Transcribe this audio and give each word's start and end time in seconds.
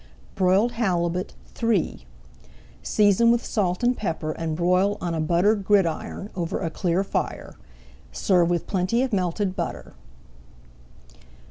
BROILED 0.33 0.71
HALIBUT 0.71 1.35
III 1.61 2.07
Season 2.81 3.29
with 3.29 3.45
salt 3.45 3.83
and 3.83 3.95
pepper 3.95 4.31
and 4.31 4.55
broil 4.55 4.97
on 4.99 5.13
a 5.13 5.21
buttered 5.21 5.63
gridiron 5.63 6.31
over 6.35 6.59
a 6.59 6.71
clear 6.71 7.03
fire. 7.03 7.53
Serve 8.11 8.49
with 8.49 8.65
plenty 8.65 9.03
of 9.03 9.13
melted 9.13 9.55
butter. 9.55 9.93